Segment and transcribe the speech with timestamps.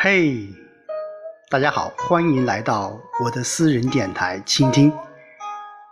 [0.00, 0.46] 嘿，
[1.50, 4.96] 大家好，欢迎来到我的私人电台，倾听，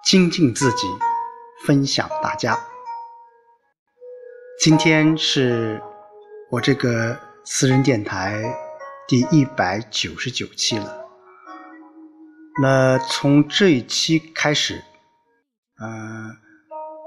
[0.05, 0.87] 精进自己，
[1.66, 2.56] 分享大家。
[4.60, 5.82] 今天是
[6.52, 8.45] 我这个私人电台
[9.09, 11.04] 第一百九十九期了。
[12.62, 14.80] 那从这一期开始，
[15.80, 16.30] 呃，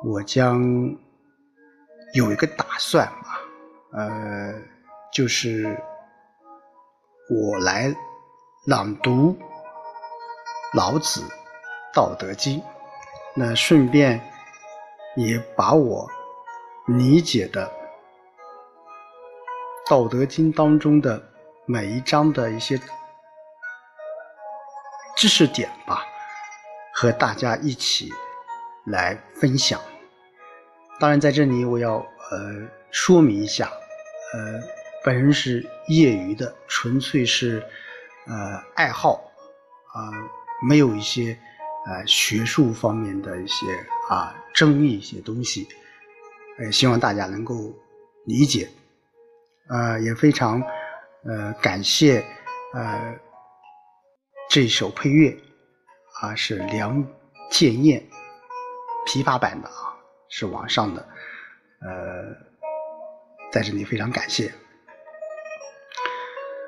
[0.03, 0.61] 我将
[2.13, 3.39] 有一个打算吧，
[3.93, 4.53] 呃，
[5.13, 5.81] 就是
[7.31, 7.93] 我来
[8.65, 9.37] 朗读
[10.73, 11.21] 老子
[11.93, 12.59] 《道德经》，
[13.35, 14.19] 那顺便
[15.15, 16.09] 也把我
[16.87, 17.67] 理解的
[19.87, 21.21] 《道德经》当中的
[21.67, 22.81] 每一章的一些。
[25.15, 26.03] 知识点吧，
[26.95, 28.09] 和大家一起
[28.87, 29.79] 来分享。
[30.99, 33.69] 当然，在这里我要呃说明一下，
[34.33, 34.61] 呃，
[35.03, 37.63] 本人是业余的，纯粹是
[38.27, 39.31] 呃爱好
[39.93, 40.11] 啊，
[40.67, 41.37] 没有一些
[41.87, 43.65] 呃学术方面的一些
[44.09, 45.67] 啊争议一些东西，
[46.57, 47.73] 呃，希望大家能够
[48.25, 48.69] 理解。
[49.69, 50.61] 呃，也非常
[51.25, 52.23] 呃感谢
[52.73, 53.15] 呃。
[54.51, 55.37] 这首配乐
[56.21, 57.05] 啊是梁
[57.51, 58.03] 建燕
[59.05, 59.93] 琵琶版的啊，
[60.27, 61.07] 是网上的，
[61.81, 62.35] 呃，
[63.51, 64.51] 在这里非常感谢。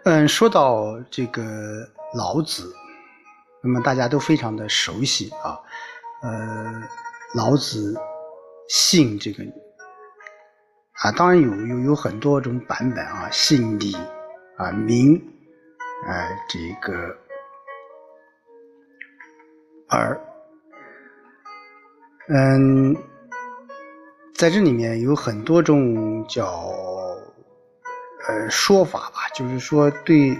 [0.03, 1.43] 嗯，说到这个
[2.15, 2.73] 老子，
[3.61, 5.59] 那么大家都非常的熟悉啊，
[6.23, 6.81] 呃，
[7.35, 7.95] 老子
[8.67, 9.43] 姓这个
[11.03, 13.93] 啊，当然有有有很多种版本啊，姓李
[14.57, 15.15] 啊，名
[16.07, 17.15] 啊，这个。
[19.87, 20.19] 而，
[22.29, 22.95] 嗯，
[24.33, 26.73] 在这里面有很多种叫
[28.27, 30.37] 呃说法吧，就是说对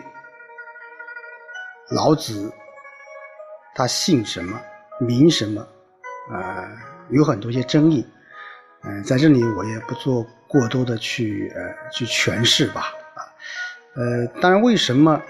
[1.90, 2.52] 老子
[3.76, 4.60] 他姓什么
[5.00, 5.68] 名什么，
[6.32, 6.68] 呃，
[7.10, 8.08] 有很多些争议。
[8.84, 13.22] 嗯，在这里我也不做过多的去呃去诠释吧，啊，
[13.96, 15.22] 呃，当然为什么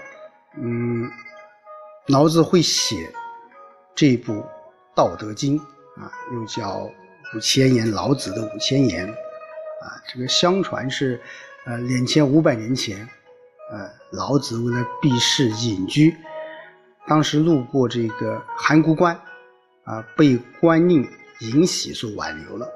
[0.56, 1.10] 嗯
[2.08, 2.96] 老子会写？
[3.94, 4.32] 这部
[4.94, 5.60] 《道德经》
[6.00, 6.90] 啊，又叫
[7.34, 11.20] 五千言，老子的五千言啊，这个相传是
[11.64, 13.08] 呃两千五百年前，
[13.70, 16.16] 呃老子为了避世隐居，
[17.06, 19.14] 当时路过这个函谷关
[19.84, 21.08] 啊，被官令
[21.40, 22.68] 尹喜所挽留了。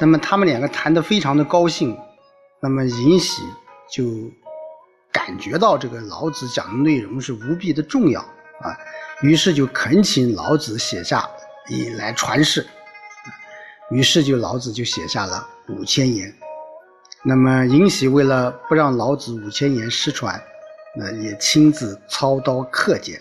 [0.00, 1.96] 那么他们两个谈得非常的高兴，
[2.60, 3.42] 那么尹喜
[3.90, 4.04] 就
[5.12, 8.76] 感觉到这个老子讲的内容是无比的重要啊。
[9.22, 11.28] 于是就恳请老子写下
[11.68, 12.66] 以来传世，
[13.90, 16.32] 于是就老子就写下了五千言。
[17.24, 20.40] 那么尹喜为了不让老子五千言失传，
[20.96, 23.20] 那也亲自操刀刻简，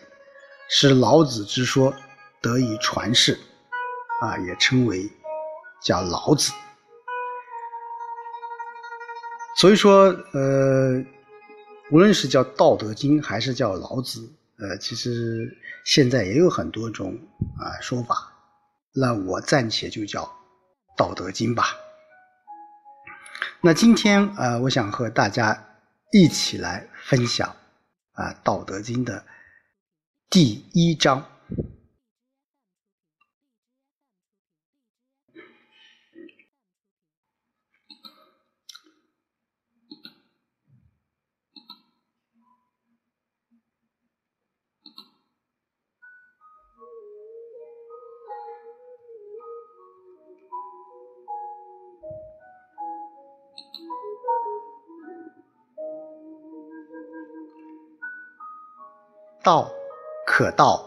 [0.69, 1.93] 使老子之说
[2.41, 3.37] 得以传世，
[4.21, 5.09] 啊，也称为
[5.81, 6.53] 叫老子。
[9.57, 11.03] 所以说，呃，
[11.91, 14.29] 无论是叫《道德经》还是叫老子。
[14.59, 15.51] 呃，其实
[15.85, 17.17] 现在也有很多种
[17.59, 18.31] 啊说法，
[18.93, 20.23] 那我暂且就叫
[20.95, 21.75] 《道德经》吧。
[23.61, 25.65] 那今天呃，我想和大家
[26.11, 27.55] 一起来分享
[28.13, 29.25] 啊《道德经》的
[30.29, 31.25] 第一章。
[59.43, 59.71] 道
[60.25, 60.85] 可道，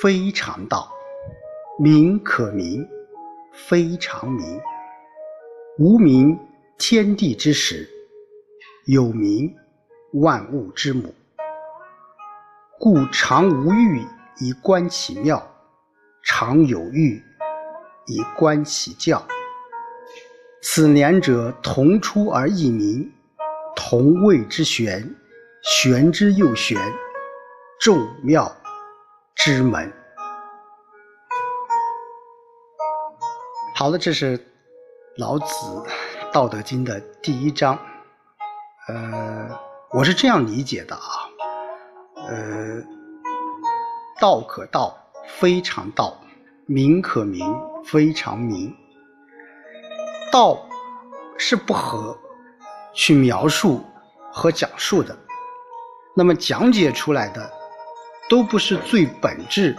[0.00, 0.88] 非常道；
[1.78, 2.88] 名可名，
[3.52, 4.60] 非常名。
[5.78, 6.38] 无名，
[6.78, 7.86] 天地之始；
[8.86, 9.54] 有名，
[10.14, 11.14] 万物之母。
[12.78, 14.06] 故常无欲，
[14.40, 15.38] 以观其妙；
[16.22, 17.22] 常有欲，
[18.06, 19.22] 以观其教。
[20.66, 23.12] 此两者，同出而异名，
[23.76, 25.14] 同谓之玄，
[25.62, 26.80] 玄之又玄。
[27.78, 28.50] 众妙
[29.34, 29.92] 之门。
[33.74, 34.42] 好了，这是
[35.18, 35.44] 老子
[36.32, 37.78] 《道德经》的第一章。
[38.88, 39.50] 呃，
[39.90, 41.28] 我是这样理解的啊，
[42.26, 42.82] 呃，
[44.18, 44.96] 道可道，
[45.26, 46.16] 非常道；
[46.64, 48.74] 名可名，非常名。
[50.34, 50.68] 道
[51.38, 52.18] 是不合
[52.92, 53.84] 去描述
[54.32, 55.16] 和讲述的。
[56.12, 57.48] 那么讲解出来的
[58.28, 59.76] 都不是最本质、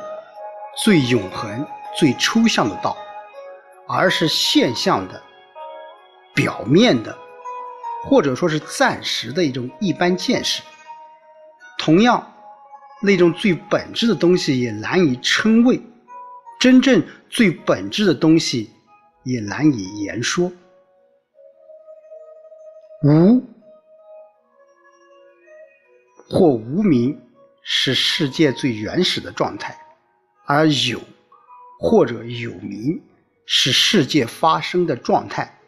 [0.81, 1.67] 最永恒、
[1.99, 2.95] 最抽象的道，
[3.85, 5.21] 而是现象的、
[6.33, 7.13] 表面的，
[8.05, 10.63] 或者说是暂时的一种一般见识。
[11.77, 12.33] 同样，
[13.01, 15.81] 那种最本质的东西也难以称谓，
[16.57, 18.71] 真正最本质的东西
[19.25, 20.51] 也难以言说。
[23.03, 23.43] 无
[26.29, 27.21] 或无名
[27.61, 29.77] 是世界最原始的状态，
[30.45, 30.99] 而有
[31.79, 33.03] 或者有名
[33.45, 35.59] 是世界发生的状态。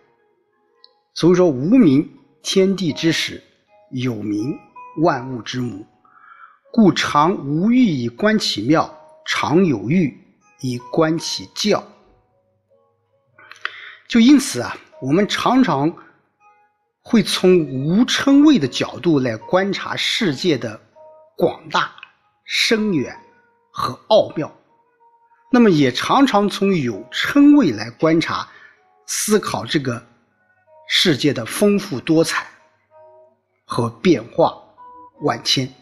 [1.13, 2.09] 所以说，无名
[2.42, 3.44] 天地之始，
[3.92, 4.57] 有名
[5.01, 5.86] 万物之母。
[6.71, 10.15] 故常无欲以观其妙，常有欲
[10.62, 11.83] 以观其教。
[14.07, 15.95] 就因此啊，我们常常。
[17.09, 20.77] 会从无称谓的角度来观察世界的
[21.38, 21.89] 广大、
[22.44, 23.18] 深远
[23.71, 24.54] 和奥妙，
[25.50, 28.45] 那么也常常从有称谓来观察、
[29.06, 30.06] 思考这个
[30.89, 32.45] 世界的丰富多彩
[33.63, 34.62] 和变化
[35.21, 35.74] 万千。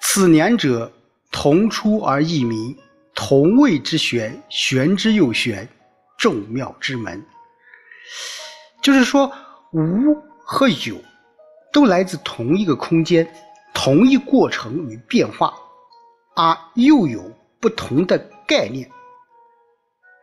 [0.00, 0.92] 此两者
[1.32, 2.78] 同出而异名，
[3.20, 5.68] 同谓之玄，玄之又玄。
[6.16, 7.24] 众妙之门，
[8.82, 9.32] 就是说，
[9.72, 10.96] 无和有
[11.72, 13.28] 都来自同一个空间、
[13.72, 15.54] 同一过程与变化，
[16.34, 17.22] 而又有
[17.60, 18.18] 不同的
[18.48, 18.90] 概念。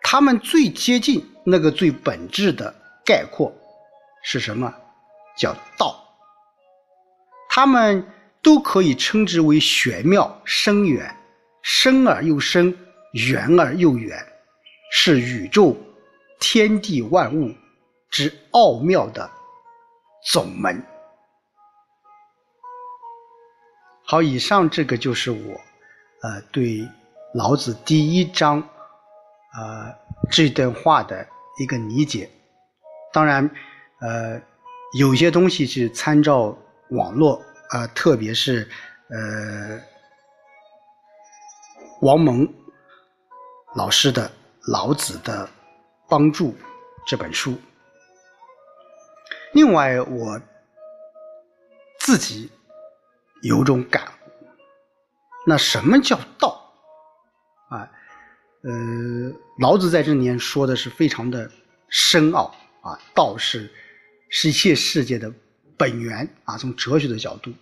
[0.01, 2.75] 它们最接近那个最本质的
[3.05, 3.53] 概括
[4.21, 4.73] 是什么？
[5.37, 6.01] 叫道。
[7.49, 8.05] 它们
[8.41, 11.15] 都可以称之为玄妙、深远、
[11.61, 12.77] 深而又深、
[13.15, 14.17] 圆而又远。
[14.97, 15.75] 是宇宙
[16.39, 17.53] 天地万物
[18.09, 19.29] 之奥妙的
[20.31, 20.81] 总门。
[24.05, 25.61] 好，以上这个就是我
[26.21, 26.87] 呃对
[27.33, 28.61] 老子第一章
[29.57, 29.93] 呃
[30.29, 31.27] 这段话的
[31.59, 32.29] 一个理解。
[33.11, 33.49] 当然，
[33.99, 34.39] 呃，
[34.97, 36.57] 有些东西是参照
[36.91, 37.41] 网络
[37.71, 38.69] 啊，特别是
[39.09, 39.81] 呃
[42.01, 42.47] 王蒙
[43.75, 44.31] 老师的。
[44.67, 45.47] 老子的
[46.09, 46.55] 帮助
[47.05, 47.55] 这本书。
[49.53, 50.41] 另外，我
[51.99, 52.49] 自己
[53.43, 54.47] 有种感悟，
[55.45, 56.73] 那什么叫道？
[57.69, 57.87] 啊，
[58.63, 61.47] 呃，老子在这里面说的是非常的
[61.87, 63.71] 深奥啊，道是
[64.31, 65.31] 是一切世界的
[65.77, 66.57] 本源啊。
[66.57, 67.53] 从哲学的角度，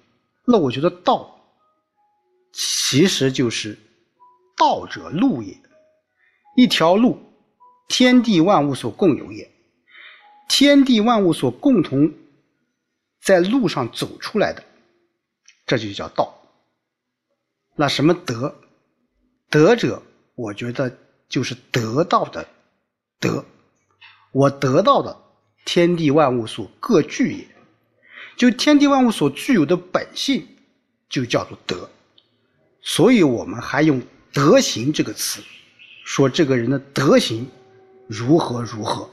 [0.46, 1.38] 那我觉得道
[2.54, 3.78] 其实就是
[4.56, 5.54] 道者路也。
[6.56, 7.20] 一条路，
[7.88, 9.52] 天地万物所共有也。
[10.48, 12.14] 天地万物所共同
[13.22, 14.64] 在路上走出来的，
[15.66, 16.38] 这就叫道。
[17.76, 18.56] 那什么德？
[19.50, 20.04] 德者，
[20.36, 20.96] 我觉得
[21.28, 22.48] 就是得到的
[23.20, 23.44] 德。
[24.32, 25.16] 我得到的
[25.66, 27.48] 天地万物所各具也，
[28.36, 30.48] 就天地万物所具有的本性，
[31.10, 31.90] 就叫做德。
[32.82, 34.02] 所以我们还用
[34.34, 35.42] “德行”这个词。
[36.04, 37.50] 说这个人的德行
[38.08, 39.10] 如何如何？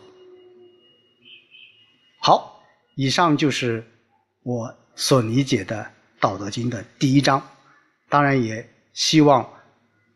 [2.18, 2.62] 好，
[2.96, 3.84] 以上就是
[4.42, 5.82] 我所理解的
[6.20, 7.40] 《道德经》的第一章。
[8.08, 9.48] 当然，也希望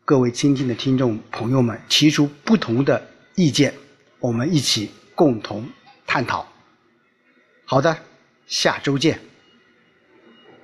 [0.03, 3.73] 各位倾听的听众朋友们提出不同的意见，
[4.19, 5.67] 我们一起共同
[6.05, 6.45] 探讨。
[7.63, 7.97] 好的，
[8.45, 9.19] 下周见。